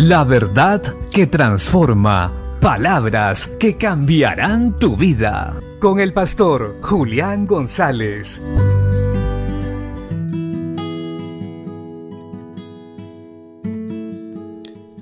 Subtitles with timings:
[0.00, 2.32] La verdad que transforma.
[2.60, 5.60] Palabras que cambiarán tu vida.
[5.80, 8.40] Con el pastor Julián González.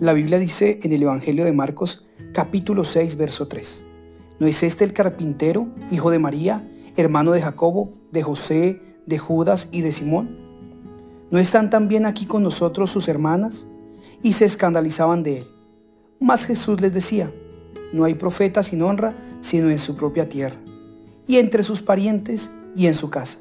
[0.01, 3.85] La Biblia dice en el Evangelio de Marcos capítulo 6 verso 3.
[4.39, 6.67] ¿No es este el carpintero, hijo de María,
[6.97, 10.39] hermano de Jacobo, de José, de Judas y de Simón?
[11.31, 13.69] ¿No están también aquí con nosotros sus hermanas?
[14.23, 15.45] Y se escandalizaban de él.
[16.19, 17.33] Mas Jesús les decía,
[17.93, 20.57] no hay profeta sin honra sino en su propia tierra,
[21.27, 23.39] y entre sus parientes y en su casa.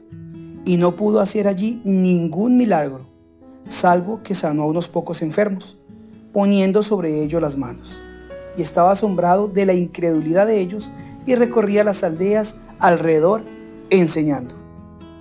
[0.65, 3.07] Y no pudo hacer allí ningún milagro,
[3.67, 5.77] salvo que sanó a unos pocos enfermos,
[6.33, 8.01] poniendo sobre ellos las manos.
[8.57, 10.91] Y estaba asombrado de la incredulidad de ellos
[11.25, 13.41] y recorría las aldeas alrededor
[13.89, 14.55] enseñando.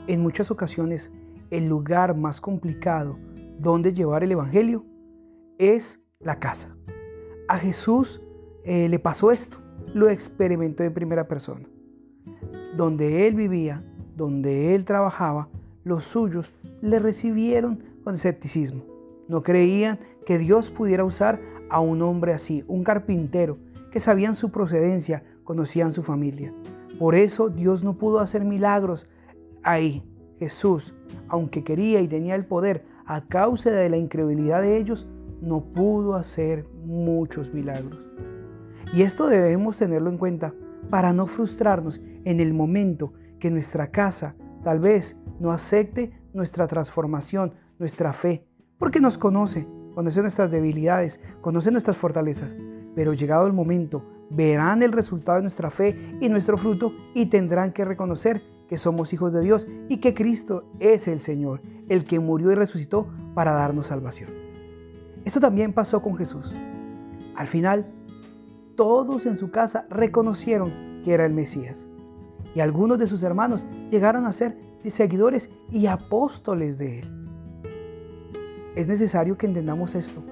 [0.06, 1.12] En muchas ocasiones,
[1.50, 3.18] el lugar más complicado
[3.58, 4.84] donde llevar el Evangelio
[5.58, 6.76] es la casa.
[7.48, 8.22] A Jesús
[8.64, 9.58] eh, le pasó esto,
[9.94, 11.68] lo experimentó en primera persona.
[12.76, 13.84] Donde él vivía,
[14.16, 15.48] donde él trabajaba,
[15.84, 18.82] los suyos le recibieron con escepticismo.
[19.28, 21.40] No creían que Dios pudiera usar
[21.70, 23.58] a un hombre así, un carpintero,
[23.90, 26.52] que sabían su procedencia, conocían su familia.
[26.98, 29.08] Por eso Dios no pudo hacer milagros
[29.62, 30.02] ahí.
[30.38, 30.94] Jesús,
[31.28, 35.06] aunque quería y tenía el poder, a causa de la incredulidad de ellos,
[35.44, 37.98] no pudo hacer muchos milagros.
[38.92, 40.54] Y esto debemos tenerlo en cuenta
[40.90, 47.52] para no frustrarnos en el momento que nuestra casa tal vez no acepte nuestra transformación,
[47.78, 48.46] nuestra fe,
[48.78, 52.56] porque nos conoce, conoce nuestras debilidades, conoce nuestras fortalezas,
[52.94, 57.72] pero llegado el momento verán el resultado de nuestra fe y nuestro fruto y tendrán
[57.72, 62.18] que reconocer que somos hijos de Dios y que Cristo es el Señor, el que
[62.18, 64.53] murió y resucitó para darnos salvación.
[65.24, 66.54] Esto también pasó con Jesús.
[67.34, 67.86] Al final,
[68.76, 71.88] todos en su casa reconocieron que era el Mesías.
[72.54, 74.56] Y algunos de sus hermanos llegaron a ser
[74.90, 77.10] seguidores y apóstoles de él.
[78.76, 80.22] Es necesario que entendamos esto,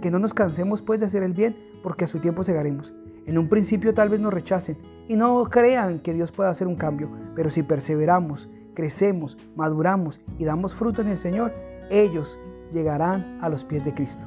[0.00, 2.92] que no nos cansemos pues de hacer el bien porque a su tiempo segaremos.
[3.26, 4.76] En un principio tal vez nos rechacen
[5.08, 10.44] y no crean que Dios pueda hacer un cambio, pero si perseveramos, crecemos, maduramos y
[10.44, 11.52] damos fruto en el Señor,
[11.90, 12.38] ellos
[12.72, 14.26] llegarán a los pies de Cristo.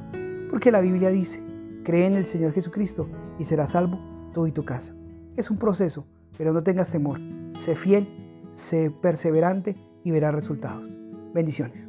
[0.50, 1.42] Porque la Biblia dice,
[1.84, 3.08] cree en el Señor Jesucristo
[3.38, 3.98] y serás salvo
[4.32, 4.94] tú y tu casa.
[5.36, 6.06] Es un proceso,
[6.38, 7.20] pero no tengas temor.
[7.58, 8.08] Sé fiel,
[8.52, 10.94] sé perseverante y verás resultados.
[11.34, 11.88] Bendiciones.